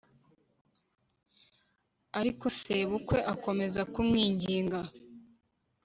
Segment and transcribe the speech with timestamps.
[2.19, 4.79] ariko sebukwe akomeza kumwinginga